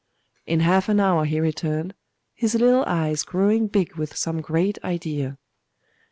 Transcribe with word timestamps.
In 0.47 0.61
half 0.61 0.89
an 0.89 0.99
hour 0.99 1.25
he 1.25 1.39
returned, 1.39 1.93
his 2.33 2.55
little 2.55 2.83
eyes 2.87 3.21
growing 3.21 3.67
big 3.67 3.97
with 3.97 4.17
some 4.17 4.41
great 4.41 4.83
idea. 4.83 5.37